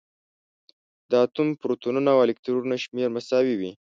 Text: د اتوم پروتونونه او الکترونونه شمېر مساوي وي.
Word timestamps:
د 1.09 1.11
اتوم 1.25 1.47
پروتونونه 1.61 2.09
او 2.15 2.19
الکترونونه 2.25 2.75
شمېر 2.85 3.07
مساوي 3.15 3.55
وي. 3.61 3.71